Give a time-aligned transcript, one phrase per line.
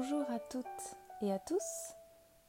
[0.00, 1.92] Bonjour à toutes et à tous.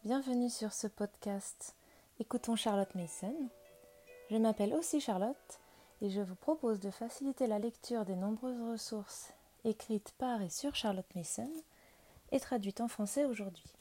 [0.03, 1.75] Bienvenue sur ce podcast
[2.19, 3.33] Écoutons Charlotte Mason.
[4.29, 5.59] Je m'appelle aussi Charlotte
[6.03, 10.75] et je vous propose de faciliter la lecture des nombreuses ressources écrites par et sur
[10.75, 11.51] Charlotte Mason
[12.31, 13.73] et traduites en français aujourd'hui.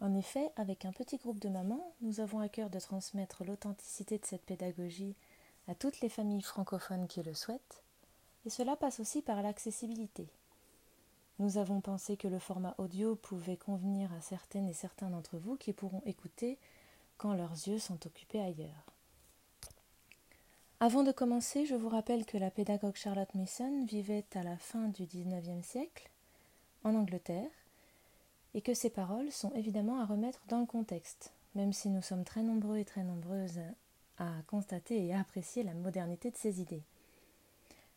[0.00, 4.16] En effet, avec un petit groupe de mamans, nous avons à cœur de transmettre l'authenticité
[4.16, 5.16] de cette pédagogie
[5.66, 7.82] à toutes les familles francophones qui le souhaitent,
[8.44, 10.28] et cela passe aussi par l'accessibilité.
[11.38, 15.56] Nous avons pensé que le format audio pouvait convenir à certaines et certains d'entre vous
[15.56, 16.58] qui pourront écouter
[17.18, 18.86] quand leurs yeux sont occupés ailleurs.
[20.80, 24.88] Avant de commencer, je vous rappelle que la pédagogue Charlotte Mason vivait à la fin
[24.88, 26.10] du XIXe siècle
[26.84, 27.50] en Angleterre
[28.54, 32.24] et que ces paroles sont évidemment à remettre dans le contexte, même si nous sommes
[32.24, 33.60] très nombreux et très nombreuses
[34.18, 36.82] à constater et à apprécier la modernité de ces idées.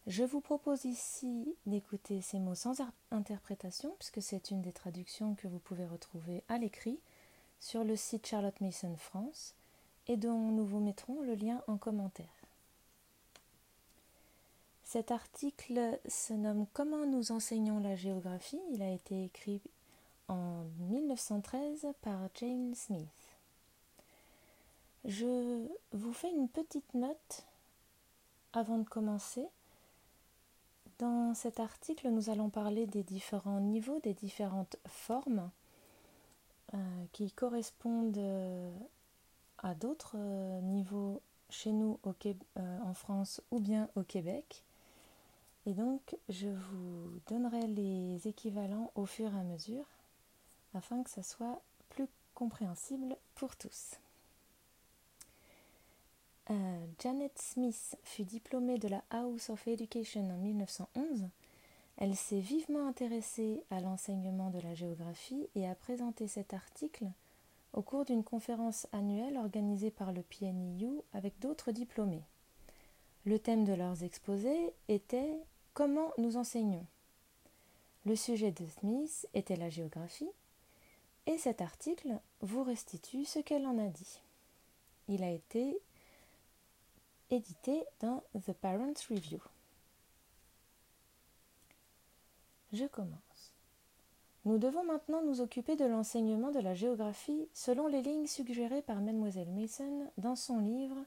[0.07, 5.47] Je vous propose ici d'écouter ces mots sans interprétation, puisque c'est une des traductions que
[5.47, 6.99] vous pouvez retrouver à l'écrit
[7.59, 9.53] sur le site Charlotte Mason France
[10.07, 12.25] et dont nous vous mettrons le lien en commentaire.
[14.83, 18.59] Cet article se nomme Comment nous enseignons la géographie.
[18.71, 19.61] Il a été écrit
[20.27, 23.07] en 1913 par Jane Smith.
[25.05, 27.45] Je vous fais une petite note
[28.53, 29.45] avant de commencer.
[30.99, 35.49] Dans cet article, nous allons parler des différents niveaux, des différentes formes
[36.73, 36.77] euh,
[37.13, 38.69] qui correspondent euh,
[39.59, 41.97] à d'autres euh, niveaux chez nous
[42.57, 44.65] en France ou bien au Québec.
[45.65, 49.85] Et donc, je vous donnerai les équivalents au fur et à mesure
[50.75, 53.95] afin que ça soit plus compréhensible pour tous.
[56.51, 61.29] Euh, Janet Smith fut diplômée de la House of Education en 1911.
[61.97, 67.05] Elle s'est vivement intéressée à l'enseignement de la géographie et a présenté cet article
[67.73, 72.23] au cours d'une conférence annuelle organisée par le PNIU avec d'autres diplômés.
[73.25, 75.37] Le thème de leurs exposés était
[75.75, 76.85] Comment nous enseignons
[78.05, 80.31] Le sujet de Smith était la géographie
[81.27, 84.19] et cet article vous restitue ce qu'elle en a dit.
[85.09, 85.79] Il a été
[87.31, 89.39] édité dans The Parent Review.
[92.73, 93.51] Je commence.
[94.45, 99.01] Nous devons maintenant nous occuper de l'enseignement de la géographie selon les lignes suggérées par
[99.01, 100.97] Mademoiselle Mason dans son livre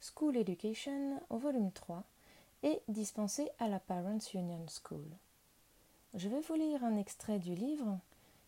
[0.00, 2.04] School Education au volume 3
[2.62, 5.04] et dispensé à la Parents Union School.
[6.14, 7.98] Je vais vous lire un extrait du livre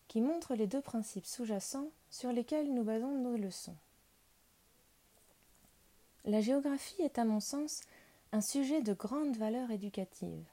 [0.07, 3.75] qui montre les deux principes sous-jacents sur lesquels nous basons nos leçons.
[6.25, 7.81] La géographie est à mon sens
[8.31, 10.43] un sujet de grande valeur éducative,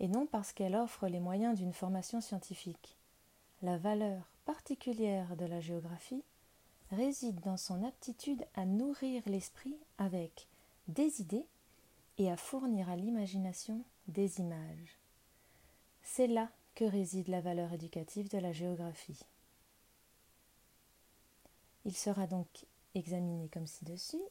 [0.00, 2.98] et non parce qu'elle offre les moyens d'une formation scientifique.
[3.62, 6.22] La valeur particulière de la géographie
[6.90, 10.46] réside dans son aptitude à nourrir l'esprit avec
[10.88, 11.46] des idées
[12.18, 14.98] et à fournir à l'imagination des images.
[16.02, 19.24] C'est là que réside la valeur éducative de la géographie.
[21.86, 24.22] Il sera donc examiné comme ci-dessus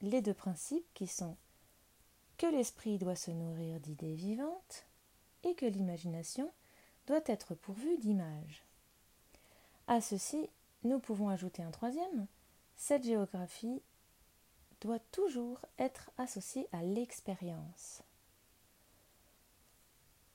[0.00, 1.36] les deux principes qui sont
[2.38, 4.86] que l'esprit doit se nourrir d'idées vivantes
[5.42, 6.50] et que l'imagination
[7.06, 8.64] doit être pourvue d'images.
[9.86, 10.48] À ceci,
[10.84, 12.26] nous pouvons ajouter un troisième.
[12.76, 13.82] Cette géographie
[14.80, 18.02] doit toujours être associée à l'expérience.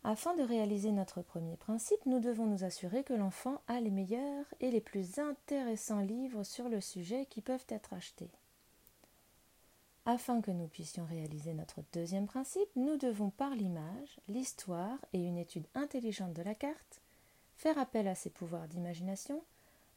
[0.03, 4.45] Afin de réaliser notre premier principe, nous devons nous assurer que l'enfant a les meilleurs
[4.59, 8.29] et les plus intéressants livres sur le sujet qui peuvent être achetés.
[10.07, 15.37] Afin que nous puissions réaliser notre deuxième principe, nous devons par l'image, l'histoire et une
[15.37, 17.01] étude intelligente de la carte
[17.57, 19.41] faire appel à ses pouvoirs d'imagination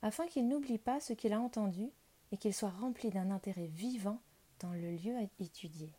[0.00, 1.90] afin qu'il n'oublie pas ce qu'il a entendu
[2.32, 4.20] et qu'il soit rempli d'un intérêt vivant
[4.60, 5.92] dans le lieu à étudier.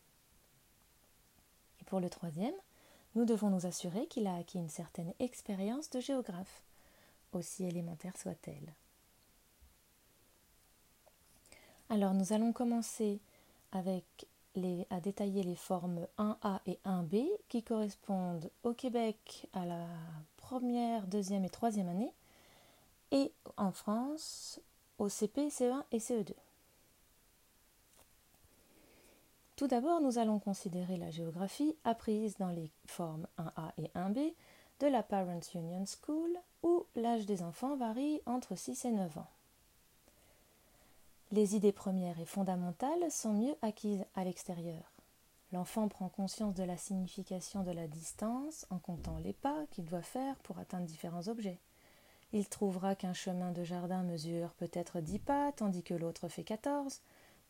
[1.82, 2.56] Et pour le troisième,
[3.16, 6.64] nous devons nous assurer qu'il a acquis une certaine expérience de géographe,
[7.34, 8.74] aussi élémentaire soit-elle.
[11.90, 13.20] Alors nous allons commencer
[13.72, 14.28] avec
[14.90, 19.86] à détailler les formes 1A et 1B qui correspondent au Québec à la
[20.38, 22.14] première, deuxième et troisième année
[23.12, 24.60] et en France
[24.98, 26.34] au CP, CE1 et CE2.
[29.56, 34.34] Tout d'abord, nous allons considérer la géographie apprise dans les formes 1A et 1B
[34.80, 36.32] de la Parents Union School
[36.64, 39.28] où l'âge des enfants varie entre 6 et 9 ans.
[41.32, 44.92] Les idées premières et fondamentales sont mieux acquises à l'extérieur.
[45.52, 50.02] L'enfant prend conscience de la signification de la distance en comptant les pas qu'il doit
[50.02, 51.60] faire pour atteindre différents objets.
[52.34, 57.02] il trouvera qu'un chemin de jardin mesure peut-être dix pas, tandis que l'autre fait quatorze,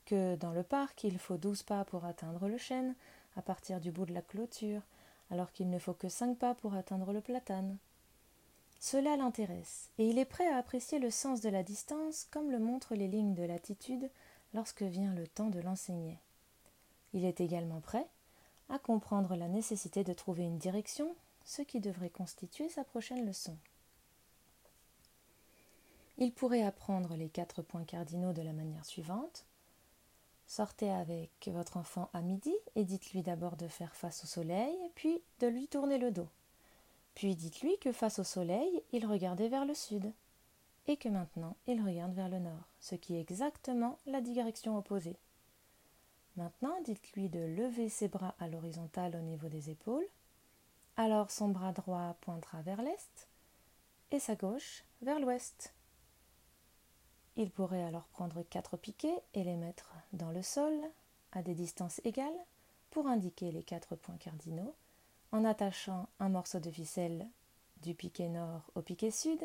[0.06, 2.96] que dans le parc il faut douze pas pour atteindre le chêne,
[3.38, 4.82] à partir du bout de la clôture,
[5.32, 7.78] alors qu'il ne faut que cinq pas pour atteindre le platane.
[8.80, 12.60] Cela l'intéresse, et il est prêt à apprécier le sens de la distance comme le
[12.60, 14.10] montrent les lignes de latitude
[14.54, 16.18] lorsque vient le temps de l'enseigner.
[17.14, 18.08] Il est également prêt
[18.70, 23.58] à comprendre la nécessité de trouver une direction, ce qui devrait constituer sa prochaine leçon.
[26.18, 29.46] Il pourrait apprendre les quatre points cardinaux de la manière suivante.
[30.48, 35.22] Sortez avec votre enfant à midi et dites-lui d'abord de faire face au soleil, puis
[35.40, 36.28] de lui tourner le dos.
[37.20, 40.14] Puis dites-lui que face au soleil, il regardait vers le sud,
[40.88, 45.18] et que maintenant il regarde vers le nord, ce qui est exactement la direction opposée.
[46.38, 50.08] Maintenant, dites-lui de lever ses bras à l'horizontale au niveau des épaules.
[50.96, 53.28] Alors son bras droit pointera vers l'est
[54.12, 55.74] et sa gauche vers l'ouest.
[57.36, 60.74] Il pourrait alors prendre quatre piquets et les mettre dans le sol
[61.34, 62.46] à des distances égales
[62.92, 64.74] pour indiquer les quatre points cardinaux
[65.32, 67.28] en attachant un morceau de ficelle
[67.82, 69.40] du piquet nord au piquet sud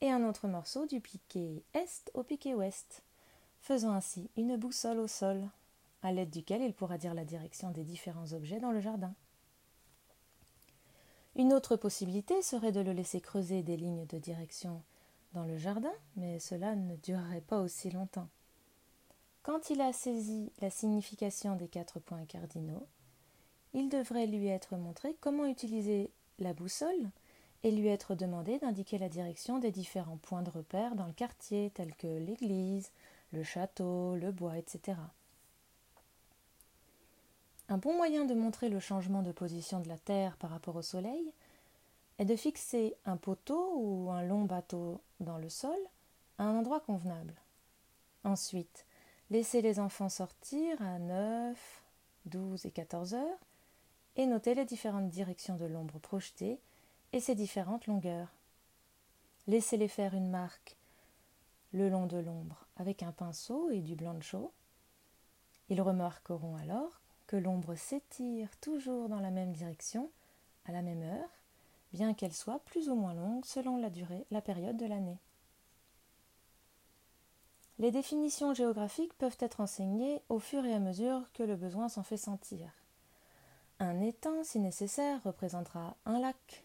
[0.00, 3.02] et un autre morceau du piquet est au piquet ouest,
[3.60, 5.48] faisant ainsi une boussole au sol,
[6.02, 9.14] à l'aide duquel il pourra dire la direction des différents objets dans le jardin.
[11.36, 14.82] Une autre possibilité serait de le laisser creuser des lignes de direction
[15.32, 18.28] dans le jardin, mais cela ne durerait pas aussi longtemps.
[19.42, 22.86] Quand il a saisi la signification des quatre points cardinaux,
[23.74, 27.10] il devrait lui être montré comment utiliser la boussole
[27.64, 31.70] et lui être demandé d'indiquer la direction des différents points de repère dans le quartier,
[31.74, 32.92] tels que l'église,
[33.32, 34.98] le château, le bois, etc.
[37.68, 40.82] Un bon moyen de montrer le changement de position de la Terre par rapport au
[40.82, 41.32] Soleil
[42.18, 45.78] est de fixer un poteau ou un long bateau dans le sol
[46.38, 47.34] à un endroit convenable.
[48.22, 48.86] Ensuite,
[49.30, 51.82] laissez les enfants sortir à 9,
[52.26, 53.38] 12 et 14 heures
[54.16, 56.60] et notez les différentes directions de l'ombre projetée
[57.12, 58.32] et ses différentes longueurs.
[59.46, 60.76] Laissez-les faire une marque
[61.72, 64.52] le long de l'ombre avec un pinceau et du blanc chaud.
[65.68, 70.10] Ils remarqueront alors que l'ombre s'étire toujours dans la même direction
[70.66, 71.30] à la même heure
[71.94, 75.20] bien qu'elle soit plus ou moins longue selon la durée, la période de l'année.
[77.78, 82.02] Les définitions géographiques peuvent être enseignées au fur et à mesure que le besoin s'en
[82.02, 82.83] fait sentir.
[83.80, 86.64] Un étang, si nécessaire, représentera un lac,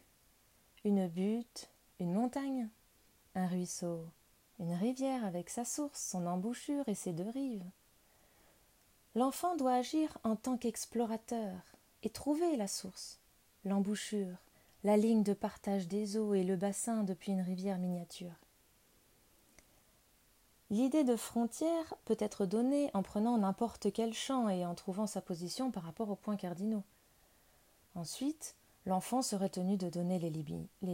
[0.86, 1.70] une butte,
[2.00, 2.70] une montagne,
[3.36, 4.06] un ruisseau,
[4.60, 7.66] une rivière avec sa source, son embouchure et ses deux rives.
[9.16, 11.58] L'enfant doit agir en tant qu'explorateur
[12.04, 13.20] et trouver la source,
[13.66, 14.38] l'embouchure,
[14.84, 18.36] la ligne de partage des eaux et le bassin depuis une rivière miniature.
[20.70, 25.22] L'idée de frontière peut être donnée en prenant n'importe quel champ et en trouvant sa
[25.22, 26.84] position par rapport aux points cardinaux.
[27.96, 28.56] Ensuite,
[28.86, 30.30] l'enfant serait tenu de donner les,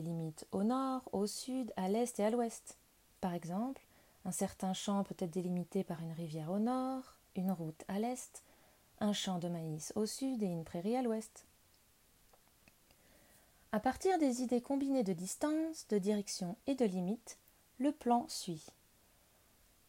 [0.01, 2.77] limites au nord, au sud, à l'est et à l'ouest.
[3.21, 3.81] Par exemple,
[4.25, 8.43] un certain champ peut être délimité par une rivière au nord, une route à l'est,
[8.99, 11.45] un champ de maïs au sud et une prairie à l'ouest.
[13.71, 17.37] À partir des idées combinées de distance, de direction et de limite,
[17.77, 18.65] le plan suit.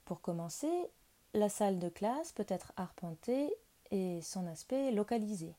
[0.05, 0.91] Pour commencer,
[1.35, 3.55] la salle de classe peut être arpentée
[3.91, 5.55] et son aspect localisé.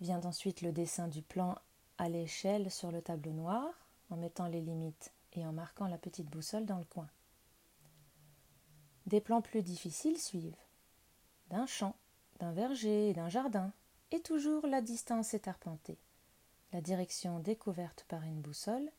[0.00, 1.56] Vient ensuite le dessin du plan
[1.98, 3.66] à l'échelle sur le tableau noir,
[4.10, 7.08] en mettant les limites et en marquant la petite boussole dans le coin.
[9.06, 10.56] Des plans plus difficiles suivent.
[11.48, 11.96] D'un champ,
[12.38, 13.72] d'un verger d'un jardin,
[14.10, 15.98] et toujours la distance est arpentée
[16.72, 18.90] la direction découverte par une boussole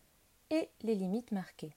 [0.50, 1.76] et les limites marquées.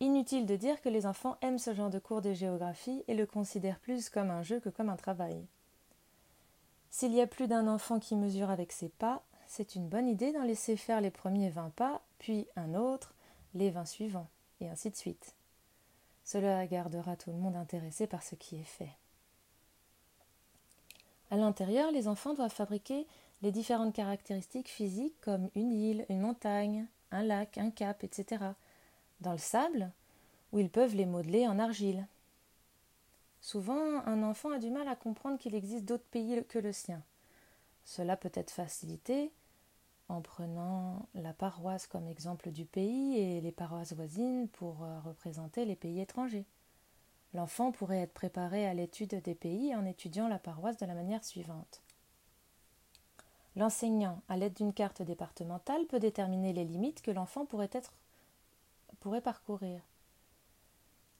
[0.00, 3.26] Inutile de dire que les enfants aiment ce genre de cours de géographie et le
[3.26, 5.46] considèrent plus comme un jeu que comme un travail.
[6.94, 10.30] S'il y a plus d'un enfant qui mesure avec ses pas, c'est une bonne idée
[10.30, 13.14] d'en laisser faire les premiers vingt pas, puis un autre,
[13.54, 14.28] les vingt suivants,
[14.60, 15.34] et ainsi de suite.
[16.22, 18.92] Cela gardera tout le monde intéressé par ce qui est fait.
[21.30, 23.06] À l'intérieur, les enfants doivent fabriquer
[23.40, 28.44] les différentes caractéristiques physiques comme une île, une montagne, un lac, un cap, etc.
[29.22, 29.90] dans le sable,
[30.52, 32.06] où ils peuvent les modeler en argile.
[33.42, 37.02] Souvent, un enfant a du mal à comprendre qu'il existe d'autres pays que le sien.
[37.84, 39.32] Cela peut être facilité
[40.08, 45.64] en prenant la paroisse comme exemple du pays et les paroisses voisines pour euh, représenter
[45.64, 46.46] les pays étrangers.
[47.34, 51.24] L'enfant pourrait être préparé à l'étude des pays en étudiant la paroisse de la manière
[51.24, 51.82] suivante.
[53.56, 59.80] L'enseignant, à l'aide d'une carte départementale, peut déterminer les limites que l'enfant pourrait parcourir.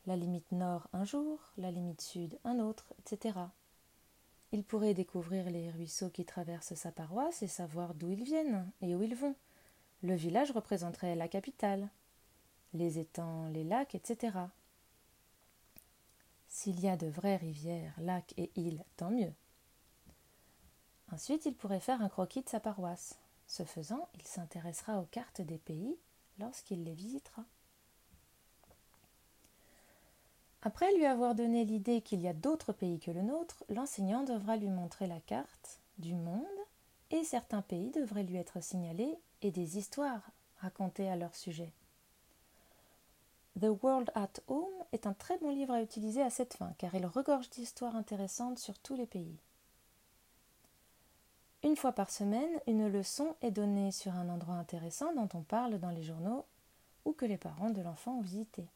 [0.06, 3.38] La limite nord un jour, la limite sud un autre, etc.
[4.50, 8.96] Il pourrait découvrir les ruisseaux qui traversent sa paroisse et savoir d'où ils viennent et
[8.96, 9.36] où ils vont.
[10.02, 11.88] Le village représenterait la capitale,
[12.74, 14.36] les étangs, les lacs, etc.
[16.48, 19.32] S'il y a de vraies rivières, lacs et îles, tant mieux.
[21.12, 23.18] Ensuite, il pourrait faire un croquis de sa paroisse.
[23.46, 25.96] Ce faisant, il s'intéressera aux cartes des pays
[26.38, 27.44] lorsqu'il les visitera.
[30.62, 34.56] Après lui avoir donné l'idée qu'il y a d'autres pays que le nôtre, l'enseignant devra
[34.56, 36.46] lui montrer la carte du monde
[37.10, 40.22] et certains pays devraient lui être signalés et des histoires
[40.58, 41.72] racontées à leur sujet.
[43.60, 46.94] The World at Home est un très bon livre à utiliser à cette fin, car
[46.94, 49.36] il regorge d'histoires intéressantes sur tous les pays.
[51.64, 55.78] Une fois par semaine, une leçon est donnée sur un endroit intéressant dont on parle
[55.78, 56.46] dans les journaux
[57.04, 58.66] ou que les parents de l'enfant ont visité.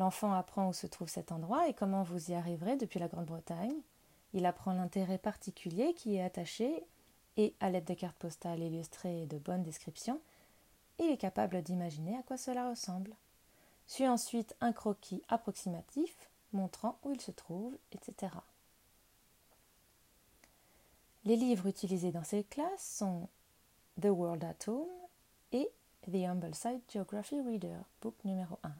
[0.00, 3.82] L'enfant apprend où se trouve cet endroit et comment vous y arriverez depuis la Grande-Bretagne.
[4.32, 6.86] Il apprend l'intérêt particulier qui est attaché
[7.36, 10.18] et, à l'aide de cartes postales illustrées et de bonnes descriptions,
[11.00, 13.14] il est capable d'imaginer à quoi cela ressemble.
[13.86, 18.32] Suit ensuite un croquis approximatif montrant où il se trouve, etc.
[21.26, 23.28] Les livres utilisés dans ces classes sont
[24.00, 24.88] The World at Home
[25.52, 25.70] et
[26.10, 28.72] The Humbleside Geography Reader, book numéro 1.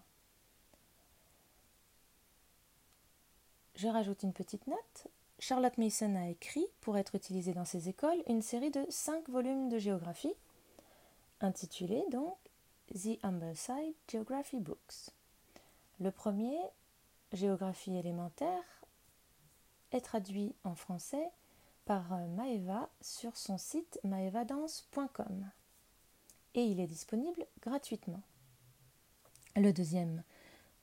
[3.80, 5.06] Je rajoute une petite note.
[5.38, 9.70] Charlotte Mason a écrit, pour être utilisée dans ses écoles, une série de 5 volumes
[9.70, 10.34] de géographie
[11.40, 12.36] intitulé donc
[12.92, 15.14] The Humbleside Geography Books.
[15.98, 16.58] Le premier,
[17.32, 18.82] Géographie élémentaire,
[19.92, 21.30] est traduit en français
[21.86, 25.50] par euh, Maeva sur son site maevadance.com
[26.52, 28.20] et il est disponible gratuitement.
[29.56, 30.22] Le deuxième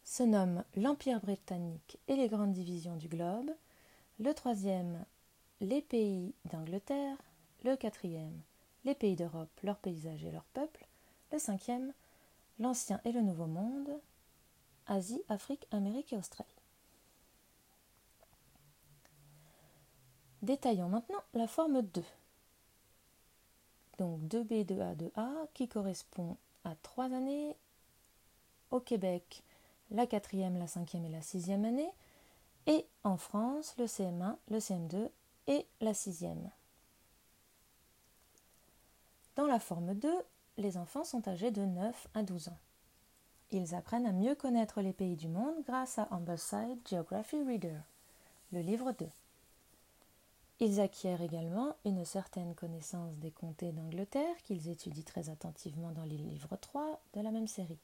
[0.07, 3.51] se nomme L'Empire britannique et les grandes divisions du globe.
[4.19, 5.03] Le troisième,
[5.59, 7.17] Les pays d'Angleterre.
[7.65, 8.39] Le quatrième,
[8.85, 10.87] les pays d'Europe, leurs paysages et leurs peuples.
[11.33, 11.91] Le cinquième,
[12.59, 13.99] l'Ancien et le Nouveau Monde,
[14.85, 16.49] Asie, Afrique, Amérique et Australie.
[20.41, 22.03] Détaillons maintenant la forme 2.
[23.97, 27.57] Donc 2B, 2A, 2A qui correspond à trois années.
[28.71, 29.43] Au Québec,
[29.91, 31.89] la quatrième, la cinquième et la sixième année.
[32.65, 35.09] Et en France, le CM1, le CM2
[35.47, 36.49] et la sixième.
[39.35, 40.11] Dans la forme 2,
[40.57, 42.57] les enfants sont âgés de 9 à 12 ans.
[43.51, 47.79] Ils apprennent à mieux connaître les pays du monde grâce à Ambleside Geography Reader,
[48.51, 49.07] le livre 2.
[50.59, 56.15] Ils acquièrent également une certaine connaissance des comtés d'Angleterre qu'ils étudient très attentivement dans le
[56.15, 57.77] livre 3 de la même série,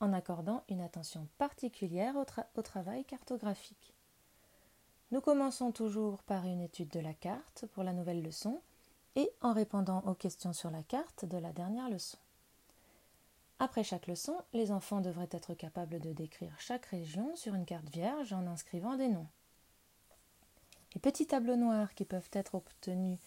[0.00, 3.94] en accordant une attention particulière au, travail cartographique.
[5.10, 8.60] Nous commençons toujours par une étude de la carte pour la nouvelle leçon
[9.14, 12.18] et en répondant aux questions sur la carte de la dernière leçon.
[13.58, 17.88] Après chaque leçon, les enfants devraient être capables de décrire chaque région sur une carte
[17.88, 19.28] vierge en inscrivant des noms.
[20.94, 23.18] Les petits tableaux noirs qui peuvent être obtenus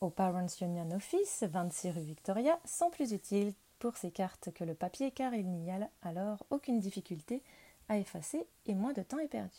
[0.00, 4.74] au Parents Union Office, 26 rue Victoria, sont plus utiles pour ces cartes que le
[4.74, 7.42] papier car il n'y a alors aucune difficulté
[7.88, 9.56] à effacer et moins de temps est perdu.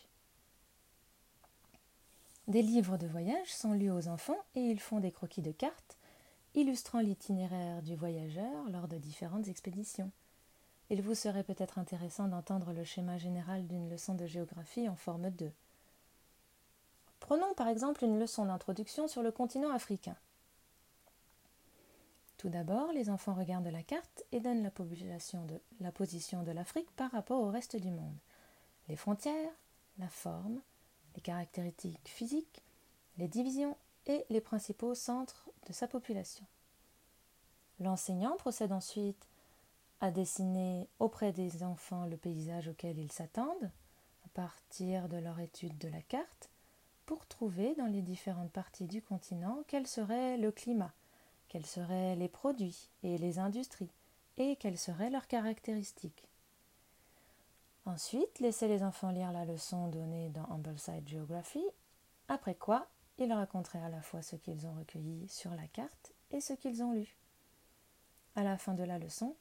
[2.47, 5.97] Des livres de voyage sont lus aux enfants et ils font des croquis de cartes
[6.55, 10.11] illustrant l'itinéraire du voyageur lors de différentes expéditions.
[10.89, 15.29] Il vous serait peut-être intéressant d'entendre le schéma général d'une leçon de géographie en forme
[15.29, 15.51] 2.
[17.19, 20.15] Prenons par exemple une leçon d'introduction sur le continent africain.
[22.39, 25.43] Tout d'abord, les enfants regardent la carte et donnent la, position
[26.43, 28.17] de l'Afrique par rapport au reste du monde.
[28.87, 29.51] Les frontières,
[29.97, 30.61] la forme,
[31.15, 32.63] les caractéristiques physiques,
[33.17, 36.45] les divisions et les principaux centres de sa population.
[37.81, 39.27] L'enseignant procède ensuite
[39.99, 43.69] à dessiner auprès des enfants le paysage auquel ils s'attendent,
[44.23, 46.49] à partir de leur étude de la carte,
[47.05, 50.93] pour trouver dans les différentes parties du continent quel serait le climat,
[51.49, 53.91] quels seraient les produits et les industries,
[54.37, 56.27] et quelles seraient leurs caractéristiques.
[57.85, 61.63] Ensuite, laissez les enfants lire la leçon donnée dans Ambleside Geography,
[62.27, 62.87] après quoi
[63.17, 66.83] ils raconteraient à la fois ce qu'ils ont recueilli sur la carte et ce qu'ils
[66.83, 67.17] ont lu.
[68.35, 69.35] À la fin de la leçon,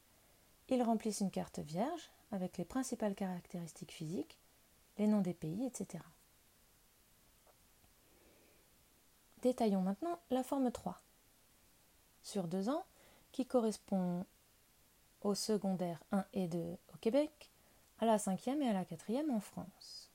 [0.68, 4.38] ils remplissent une carte vierge avec les principales caractéristiques physiques,
[4.98, 6.02] les noms des pays, etc.
[9.42, 11.00] Détaillons maintenant la forme 3.
[12.28, 12.84] Sur deux ans,
[13.32, 14.26] qui correspond
[15.22, 17.50] au secondaire 1 et 2 au Québec,
[18.00, 20.10] à la cinquième et à la quatrième en France.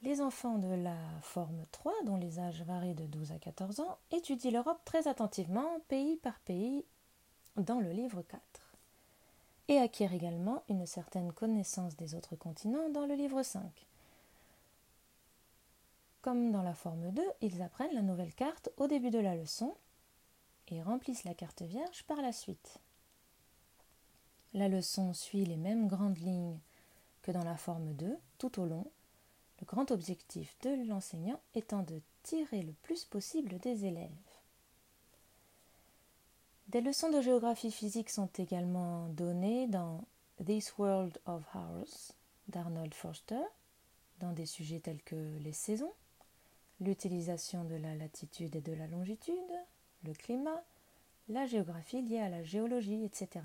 [0.00, 3.98] Les enfants de la forme 3, dont les âges varient de 12 à 14 ans,
[4.10, 6.86] étudient l'Europe très attentivement, pays par pays,
[7.58, 8.40] dans le livre 4,
[9.68, 13.62] et acquièrent également une certaine connaissance des autres continents dans le livre 5.
[16.28, 19.74] Comme dans la forme 2, ils apprennent la nouvelle carte au début de la leçon
[20.66, 22.80] et remplissent la carte vierge par la suite.
[24.52, 26.58] La leçon suit les mêmes grandes lignes
[27.22, 28.84] que dans la forme 2 tout au long,
[29.60, 34.10] le grand objectif de l'enseignant étant de tirer le plus possible des élèves.
[36.66, 40.04] Des leçons de géographie physique sont également données dans
[40.44, 42.12] This World of Ours
[42.48, 43.44] d'Arnold Forster,
[44.18, 45.94] dans des sujets tels que les saisons,
[46.80, 49.34] l'utilisation de la latitude et de la longitude,
[50.04, 50.62] le climat,
[51.28, 53.44] la géographie liée à la géologie, etc.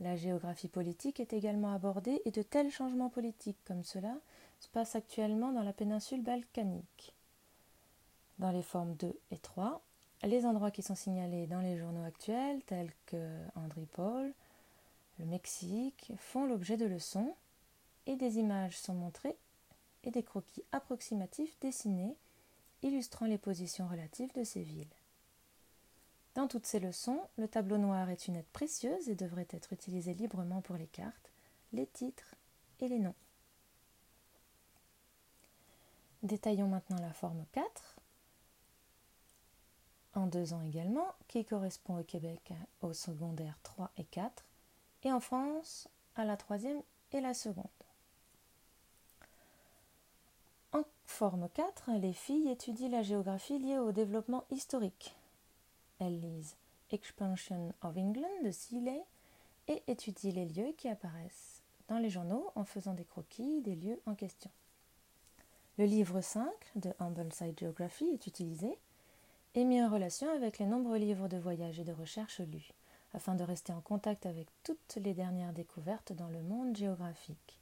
[0.00, 4.14] La géographie politique est également abordée et de tels changements politiques comme cela
[4.60, 7.14] se passent actuellement dans la péninsule balkanique.
[8.38, 9.82] Dans les formes 2 et 3,
[10.24, 14.32] les endroits qui sont signalés dans les journaux actuels, tels que Andripol,
[15.18, 17.34] le Mexique, font l'objet de leçons
[18.06, 19.36] et des images sont montrées
[20.06, 22.16] et des croquis approximatifs dessinés
[22.82, 24.86] illustrant les positions relatives de ces villes.
[26.34, 30.14] Dans toutes ces leçons, le tableau noir est une aide précieuse et devrait être utilisé
[30.14, 31.32] librement pour les cartes,
[31.72, 32.34] les titres
[32.80, 33.14] et les noms.
[36.22, 37.96] Détaillons maintenant la forme 4,
[40.14, 44.44] en deux ans également, qui correspond au Québec au secondaire 3 et 4,
[45.04, 46.82] et en France à la troisième
[47.12, 47.66] et la seconde.
[50.76, 55.16] En forme 4, les filles étudient la géographie liée au développement historique,
[55.98, 56.54] elles lisent
[56.90, 59.02] Expansion of England de Seeley
[59.68, 63.98] et étudient les lieux qui apparaissent dans les journaux en faisant des croquis des lieux
[64.04, 64.50] en question.
[65.78, 68.78] Le livre 5 de Ambleside Geography est utilisé
[69.54, 72.74] et mis en relation avec les nombreux livres de voyage et de recherche lus,
[73.14, 77.60] afin de rester en contact avec toutes les dernières découvertes dans le monde géographique.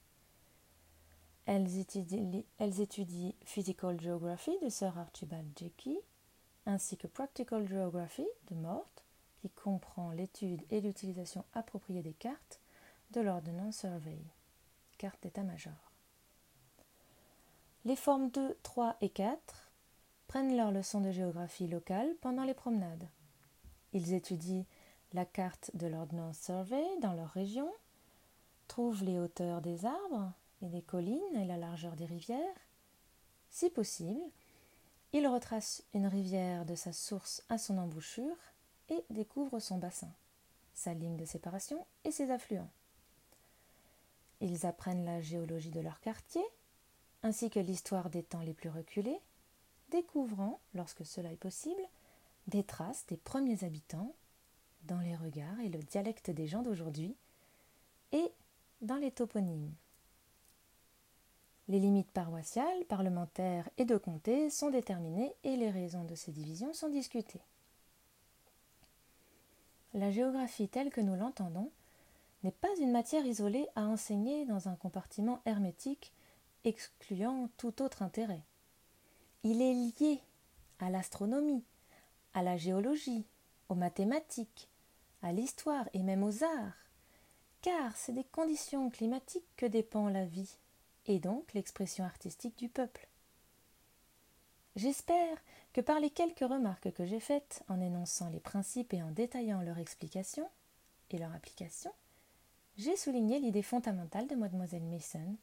[1.47, 6.01] Elles étudient, Physical Geography de Sir Archibald Jakey
[6.67, 8.89] ainsi que Practical Geography de Mort,
[9.41, 12.61] qui comprend l'étude et l'utilisation appropriée des cartes
[13.11, 14.19] de l'Ordnance Survey,
[14.97, 15.93] carte d'état-major.
[17.85, 19.71] Les formes 2, 3 et 4
[20.27, 23.07] prennent leurs leçons de géographie locale pendant les promenades.
[23.93, 24.65] Ils étudient
[25.13, 27.71] la carte de l'Ordnance Survey dans leur région,
[28.67, 32.57] trouvent les hauteurs des arbres et des collines et la largeur des rivières.
[33.51, 34.21] Si possible,
[35.13, 38.37] il retrace une rivière de sa source à son embouchure
[38.89, 40.13] et découvre son bassin,
[40.75, 42.71] sa ligne de séparation et ses affluents.
[44.41, 46.43] Ils apprennent la géologie de leur quartier,
[47.23, 49.21] ainsi que l'histoire des temps les plus reculés,
[49.91, 51.83] découvrant, lorsque cela est possible,
[52.49, 54.15] des traces des premiers habitants
[54.83, 57.17] dans les regards et le dialecte des gens d'aujourd'hui,
[58.13, 58.33] et
[58.83, 59.73] dans les toponymes.
[61.69, 66.75] Les limites paroissiales, parlementaires et de comté sont déterminées et les raisons de ces divisions
[66.75, 67.41] sont discutées.
[69.95, 71.71] La géographie telle que nous l'entendons
[72.43, 76.13] n'est pas une matière isolée à enseigner dans un compartiment hermétique
[76.65, 78.43] excluant tout autre intérêt.
[79.43, 80.21] Il est lié
[80.81, 81.65] à l'astronomie,
[82.35, 83.25] à la géologie,
[83.71, 84.69] aux mathématiques,
[85.23, 86.91] à l'histoire et même aux arts,
[87.63, 90.59] car c'est des conditions climatiques que dépend la vie
[91.07, 93.09] et donc l'expression artistique du peuple.
[94.77, 95.39] J'espère
[95.73, 99.61] que par les quelques remarques que j'ai faites en énonçant les principes et en détaillant
[99.61, 100.49] leur explication
[101.11, 101.93] et leur application,
[102.77, 105.37] j'ai souligné l'idée fondamentale de mademoiselle Mason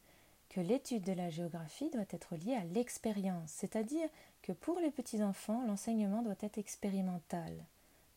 [0.50, 4.08] que l'étude de la géographie doit être liée à l'expérience, c'est-à-dire
[4.42, 7.64] que pour les petits-enfants, l'enseignement doit être expérimental,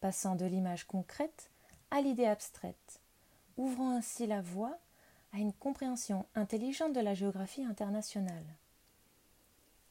[0.01, 1.49] passant de l'image concrète
[1.91, 2.99] à l'idée abstraite,
[3.55, 4.77] ouvrant ainsi la voie
[5.36, 8.45] à une compréhension intelligente de la géographie internationale.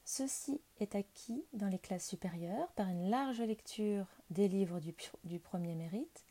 [0.07, 5.75] Ceci est acquis dans les classes supérieures par une large lecture des livres du, premier
[5.75, 6.25] mérite,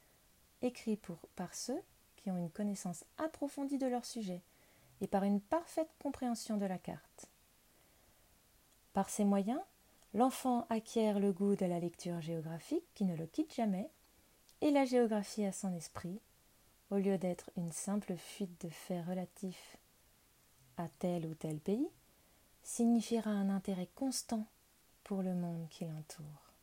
[0.64, 1.00] écrits
[1.36, 1.80] par ceux
[2.16, 4.42] qui ont une connaissance approfondie de leur sujet
[5.02, 7.28] et par une parfaite compréhension de la carte.
[8.94, 9.62] Par ces moyens,
[10.16, 13.90] l'enfant acquiert le goût de la lecture géographique qui ne le quitte jamais,
[14.62, 16.20] et la géographie à son esprit
[16.94, 19.78] au lieu d'être une simple fuite de faits relatifs
[20.78, 21.90] à tel ou tel pays,
[22.62, 24.46] signifiera un intérêt constant
[25.04, 26.54] pour le monde qui l'entoure.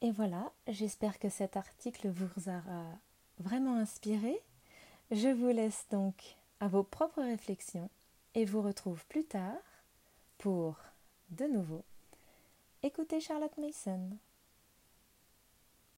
[0.00, 2.84] Et voilà, j'espère que cet article vous aura
[3.38, 4.40] vraiment inspiré.
[5.10, 7.90] Je vous laisse donc à vos propres réflexions
[8.34, 9.60] et vous retrouve plus tard
[10.38, 10.76] pour,
[11.30, 11.84] de nouveau,
[12.82, 14.16] écouter Charlotte Mason.